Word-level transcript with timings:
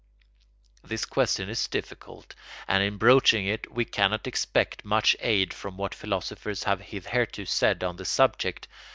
This 0.83 1.05
question 1.05 1.47
is 1.47 1.67
difficult, 1.67 2.33
and 2.67 2.83
in 2.83 2.97
broaching 2.97 3.45
it 3.45 3.71
we 3.71 3.85
cannot 3.85 4.25
expect 4.25 4.83
much 4.83 5.15
aid 5.19 5.53
from 5.53 5.77
what 5.77 5.93
philosophers 5.93 6.63
have 6.63 6.81
hitherto 6.81 7.45
said 7.45 7.83
on 7.83 7.97
the 7.97 8.05
subject. 8.05 8.67